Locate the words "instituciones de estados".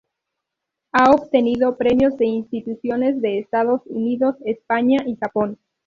2.25-3.83